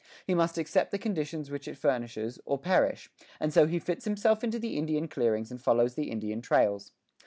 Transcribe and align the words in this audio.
He 0.25 0.33
must 0.33 0.57
accept 0.57 0.89
the 0.89 0.97
conditions 0.97 1.51
which 1.51 1.67
it 1.67 1.77
furnishes, 1.77 2.39
or 2.43 2.57
perish, 2.57 3.11
and 3.39 3.53
so 3.53 3.67
he 3.67 3.77
fits 3.77 4.03
himself 4.03 4.43
into 4.43 4.57
the 4.57 4.75
Indian 4.75 5.07
clearings 5.07 5.51
and 5.51 5.61
follows 5.61 5.93
the 5.93 6.09
Indian 6.09 6.41
trails. 6.41 6.91